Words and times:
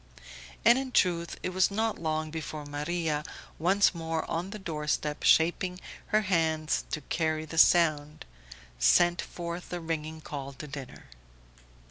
And 0.65 0.79
in 0.79 0.91
truth 0.91 1.37
it 1.43 1.49
was 1.49 1.69
not 1.69 1.99
long 1.99 2.31
before 2.31 2.65
Maria, 2.65 3.23
once 3.59 3.93
more 3.93 4.27
on 4.27 4.49
the 4.49 4.57
door 4.57 4.87
step, 4.87 5.21
shaping 5.21 5.79
her 6.07 6.21
hands 6.21 6.85
to 6.89 7.01
carry 7.01 7.45
the 7.45 7.59
sound, 7.59 8.25
sent 8.79 9.21
forth 9.21 9.69
the 9.69 9.79
ringing 9.79 10.19
call 10.19 10.53
to 10.53 10.65
dinner. 10.65 11.03